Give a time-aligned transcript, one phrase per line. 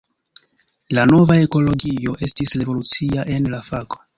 [0.99, 4.07] La nova ekologio estis revolucio en la fako.